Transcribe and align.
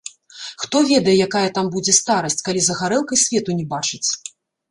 Хто 0.61 0.77
ведае, 0.91 1.13
якая 1.27 1.43
там 1.57 1.69
будзе 1.75 1.93
старасць, 1.99 2.39
калі 2.47 2.61
за 2.67 2.79
гарэлкай 2.81 3.17
свету 3.25 3.59
не 3.61 3.65
бачыць. 3.77 4.07